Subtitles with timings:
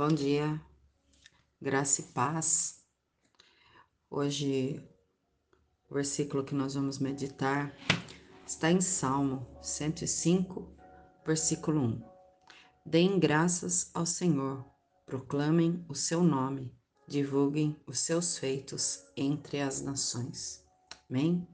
[0.00, 0.58] Bom dia,
[1.60, 2.82] graça e paz.
[4.08, 4.82] Hoje,
[5.90, 7.76] o versículo que nós vamos meditar
[8.46, 10.74] está em Salmo 105,
[11.22, 12.02] versículo 1.
[12.86, 14.64] Deem graças ao Senhor,
[15.04, 16.74] proclamem o seu nome,
[17.06, 20.64] divulguem os seus feitos entre as nações.
[21.10, 21.46] Amém?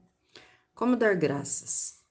[0.73, 2.01] Como dar graças?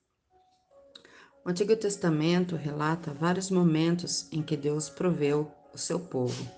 [1.43, 6.51] O Antigo Testamento relata vários momentos em que Deus proveu o seu povo.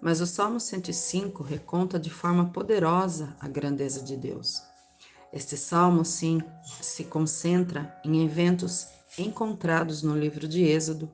[0.00, 4.60] Mas o Salmo 105 reconta de forma poderosa a grandeza de Deus.
[5.32, 6.42] Este salmo, sim,
[6.82, 11.10] se concentra em eventos encontrados no livro de Êxodo,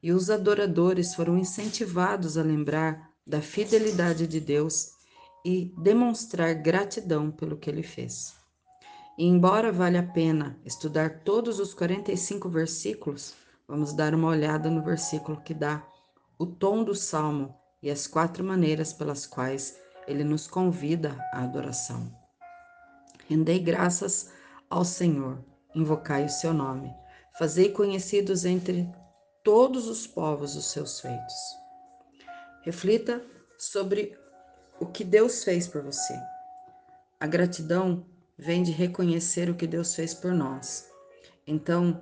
[0.00, 4.92] e os adoradores foram incentivados a lembrar da fidelidade de Deus
[5.44, 8.34] e demonstrar gratidão pelo que ele fez.
[9.18, 13.34] E embora valha a pena estudar todos os 45 versículos,
[13.66, 15.84] vamos dar uma olhada no versículo que dá
[16.38, 22.10] o tom do salmo e as quatro maneiras pelas quais ele nos convida à adoração.
[23.28, 24.30] Rendei graças
[24.70, 26.94] ao Senhor, invocai o seu nome,
[27.38, 28.88] fazei conhecidos entre
[29.42, 31.34] todos os povos os seus feitos.
[32.62, 33.22] Reflita
[33.58, 34.16] sobre
[34.80, 36.14] o que Deus fez por você.
[37.20, 40.88] A gratidão vem de reconhecer o que Deus fez por nós.
[41.46, 42.00] Então,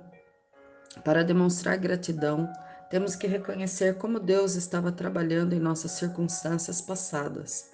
[1.03, 2.51] para demonstrar gratidão,
[2.89, 7.69] temos que reconhecer como Deus estava trabalhando em nossas circunstâncias passadas.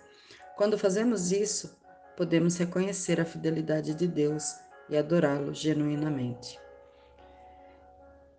[0.56, 1.78] Quando fazemos isso,
[2.18, 4.56] podemos reconhecer a fidelidade de Deus
[4.90, 6.60] e adorá-lo genuinamente.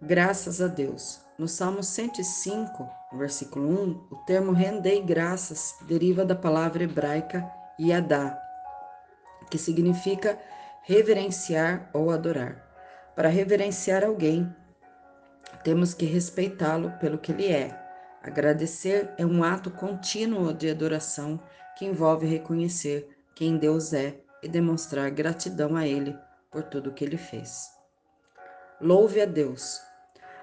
[0.00, 1.20] Graças a Deus.
[1.38, 7.44] No Salmo 105, versículo 1, o termo rendei graças deriva da palavra hebraica
[7.80, 8.38] yadá,
[9.50, 10.38] que significa
[10.82, 12.62] reverenciar ou adorar.
[13.16, 14.54] Para reverenciar alguém,
[15.64, 17.82] temos que respeitá-lo pelo que ele é.
[18.22, 21.40] Agradecer é um ato contínuo de adoração
[21.76, 26.16] que envolve reconhecer quem Deus é e demonstrar gratidão a Ele
[26.50, 27.68] por tudo que Ele fez.
[28.80, 29.80] Louve a Deus.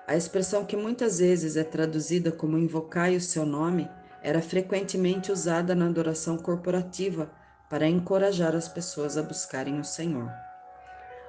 [0.07, 3.89] A expressão que muitas vezes é traduzida como invocai o seu nome
[4.21, 7.31] era frequentemente usada na adoração corporativa
[7.69, 10.29] para encorajar as pessoas a buscarem o Senhor.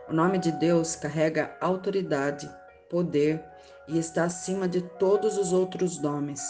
[0.09, 2.51] O nome de Deus carrega autoridade,
[2.91, 3.52] poder
[3.89, 6.43] e está acima de todos os outros nomes.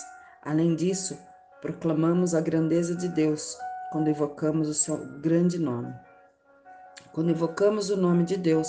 [0.42, 1.18] Além disso,
[1.60, 3.56] proclamamos a grandeza de Deus
[3.90, 5.94] quando invocamos o seu grande nome.
[7.12, 8.68] Quando invocamos o nome de Deus,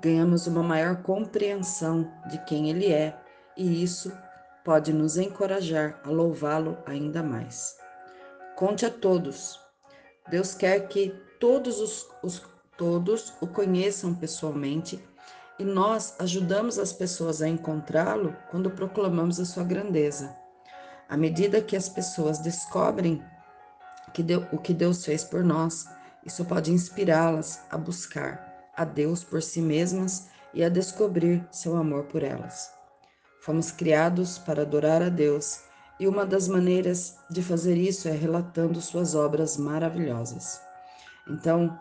[0.00, 3.16] ganhamos uma maior compreensão de quem Ele é,
[3.56, 4.12] e isso
[4.64, 7.76] pode nos encorajar a louvá-lo ainda mais.
[8.56, 9.60] Conte a todos.
[10.28, 12.42] Deus quer que todos os, os
[12.76, 15.02] todos o conheçam pessoalmente
[15.58, 20.36] e nós ajudamos as pessoas a encontrá-lo quando proclamamos a sua grandeza.
[21.08, 23.22] À medida que as pessoas descobrem
[24.12, 25.86] que o que Deus fez por nós,
[26.24, 32.04] isso pode inspirá-las a buscar a Deus por si mesmas e a descobrir seu amor
[32.04, 32.70] por elas.
[33.40, 35.60] Fomos criados para adorar a Deus
[35.98, 40.60] e uma das maneiras de fazer isso é relatando suas obras maravilhosas.
[41.28, 41.78] Então,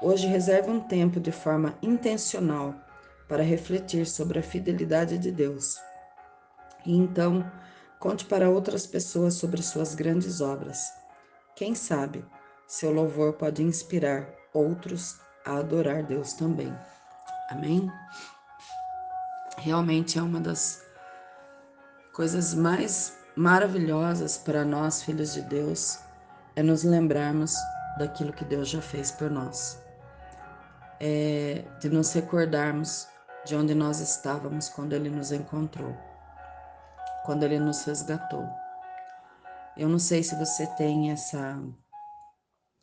[0.00, 2.74] hoje reserve um tempo de forma intencional
[3.28, 5.76] para refletir sobre a fidelidade de Deus.
[6.84, 7.50] E então,
[7.98, 10.92] conte para outras pessoas sobre suas grandes obras.
[11.54, 12.24] Quem sabe,
[12.66, 16.76] seu louvor pode inspirar outros a adorar Deus também.
[17.50, 17.90] Amém?
[19.58, 20.84] Realmente é uma das
[22.12, 25.98] coisas mais maravilhosas para nós, filhos de Deus,
[26.54, 27.54] é nos lembrarmos
[27.98, 29.82] daquilo que Deus já fez por nós.
[31.00, 33.06] É de nos recordarmos
[33.46, 35.96] de onde nós estávamos quando Ele nos encontrou,
[37.24, 38.44] quando Ele nos resgatou.
[39.76, 41.56] Eu não sei se você tem essa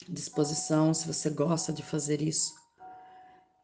[0.08, 2.56] disposição, se você gosta de fazer isso,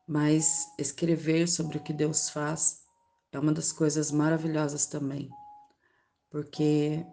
[0.06, 2.84] mas escrever sobre o que Deus faz
[3.32, 5.30] é uma das coisas maravilhosas também,
[6.30, 7.06] porque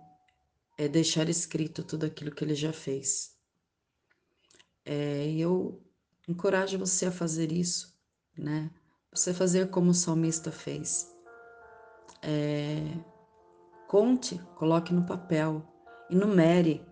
[0.76, 3.36] é deixar escrito tudo aquilo que Ele já fez.
[4.84, 5.80] É, eu
[6.26, 7.96] encorajo você a fazer isso,
[8.36, 8.68] né?
[9.12, 11.14] Você fazer como o salmista fez.
[12.22, 12.92] É,
[13.88, 15.62] conte, coloque no papel,
[16.10, 16.84] enumere,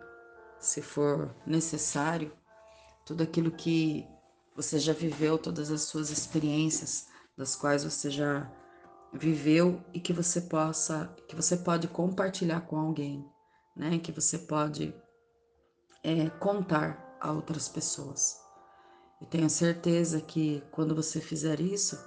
[0.59, 2.33] se for necessário,
[3.05, 4.07] tudo aquilo que
[4.57, 8.51] você já viveu, todas as suas experiências, das quais você já
[9.13, 13.25] viveu e que você possa, que você pode compartilhar com alguém,
[13.77, 13.99] né?
[13.99, 14.95] Que você pode
[16.03, 18.44] é, contar a outras pessoas.
[19.25, 21.99] Eu tenho certeza que quando você fizer isso,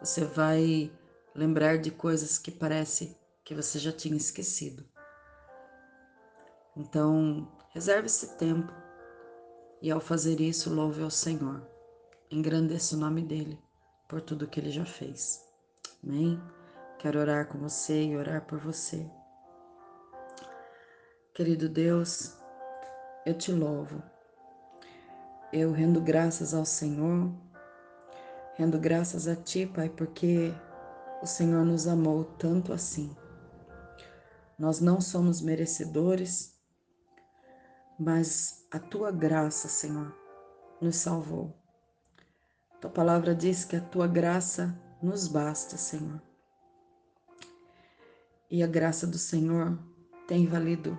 [0.00, 0.92] você vai
[1.32, 4.84] lembrar de coisas que parece que você já tinha esquecido.
[6.76, 8.72] Então, reserve esse tempo
[9.80, 11.64] e ao fazer isso, louve ao Senhor.
[12.32, 13.56] Engrandeça o nome dele
[14.08, 15.48] por tudo que ele já fez.
[16.02, 16.42] Amém?
[16.98, 19.08] Quero orar com você e orar por você.
[21.32, 22.36] Querido Deus,
[23.24, 24.15] eu te louvo.
[25.58, 27.32] Eu rendo graças ao Senhor,
[28.58, 30.52] rendo graças a Ti, Pai, porque
[31.22, 33.16] o Senhor nos amou tanto assim.
[34.58, 36.54] Nós não somos merecedores,
[37.98, 40.14] mas a Tua graça, Senhor,
[40.78, 41.56] nos salvou.
[42.78, 46.20] Tua palavra diz que a Tua graça nos basta, Senhor.
[48.50, 49.78] E a graça do Senhor
[50.28, 50.98] tem valido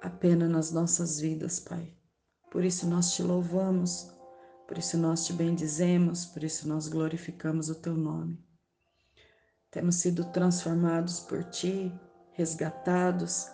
[0.00, 1.99] a pena nas nossas vidas, Pai.
[2.50, 4.10] Por isso nós te louvamos,
[4.66, 8.38] por isso nós te bendizemos, por isso nós glorificamos o teu nome.
[9.70, 11.92] Temos sido transformados por ti,
[12.32, 13.48] resgatados,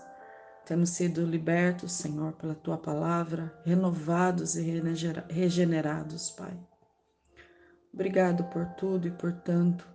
[0.64, 4.62] temos sido libertos, Senhor, pela tua palavra, renovados e
[5.28, 6.58] regenerados, Pai.
[7.92, 9.86] Obrigado por tudo e por tanto.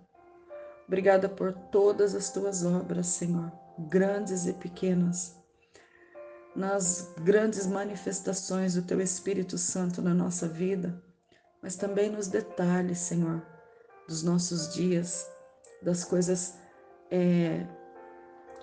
[0.86, 5.41] Obrigada por todas as tuas obras, Senhor, grandes e pequenas
[6.54, 11.02] nas grandes manifestações do Teu Espírito Santo na nossa vida,
[11.62, 13.42] mas também nos detalhes, Senhor,
[14.06, 15.30] dos nossos dias,
[15.80, 16.58] das coisas
[17.10, 17.66] é,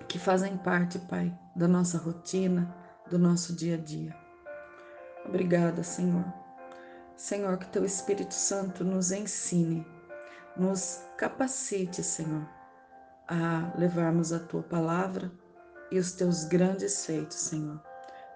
[0.08, 2.76] que fazem parte, Pai, da nossa rotina,
[3.10, 4.16] do nosso dia a dia.
[5.26, 6.26] Obrigada, Senhor.
[7.16, 9.86] Senhor, que Teu Espírito Santo nos ensine,
[10.56, 12.48] nos capacite, Senhor,
[13.28, 15.32] a levarmos a Tua palavra
[15.92, 17.80] e os teus grandes feitos, Senhor.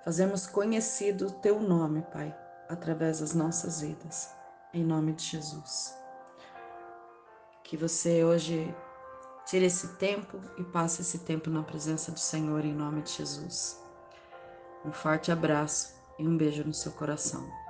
[0.03, 2.35] Fazemos conhecido o teu nome, Pai,
[2.67, 4.29] através das nossas vidas,
[4.73, 5.95] em nome de Jesus.
[7.63, 8.75] Que você hoje
[9.45, 13.81] tire esse tempo e passe esse tempo na presença do Senhor, em nome de Jesus.
[14.85, 17.62] Um forte abraço e um beijo no seu coração.